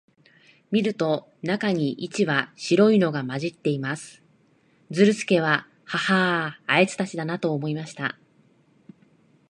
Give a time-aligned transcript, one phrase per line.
[0.71, 4.23] 見ると、中に一羽白いのが混じっています。
[4.89, 8.17] ズルスケは、ハハア、あいつたちだな、と思いました。